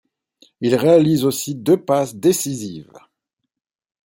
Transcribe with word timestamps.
Il 0.61 0.73
réalise 0.77 1.25
aussi 1.25 1.53
deux 1.53 1.77
passes 1.77 2.15
décisives. 2.15 2.91